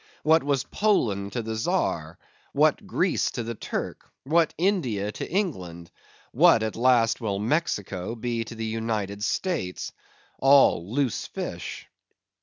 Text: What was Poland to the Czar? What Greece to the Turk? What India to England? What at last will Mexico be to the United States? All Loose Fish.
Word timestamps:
What 0.23 0.41
was 0.41 0.63
Poland 0.63 1.33
to 1.33 1.43
the 1.43 1.55
Czar? 1.55 2.17
What 2.53 2.87
Greece 2.87 3.29
to 3.33 3.43
the 3.43 3.53
Turk? 3.53 4.09
What 4.23 4.51
India 4.57 5.11
to 5.11 5.29
England? 5.31 5.91
What 6.31 6.63
at 6.63 6.75
last 6.75 7.21
will 7.21 7.37
Mexico 7.37 8.15
be 8.15 8.43
to 8.45 8.55
the 8.55 8.65
United 8.65 9.23
States? 9.23 9.91
All 10.39 10.91
Loose 10.91 11.27
Fish. 11.27 11.85